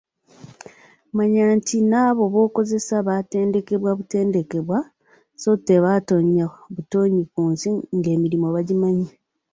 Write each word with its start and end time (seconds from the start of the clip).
Manya 1.15 1.43
nti 1.57 1.77
n'abo 1.89 2.23
b'okozesa 2.33 2.95
baatendekebwa 3.07 3.91
butendekebwa 3.97 4.77
so 5.41 5.51
tebaatonya 5.67 6.45
butonyi 6.73 7.21
ku 7.33 7.41
nsi 7.51 7.69
ng'emirimu 7.97 8.47
bagimanyi! 8.55 9.07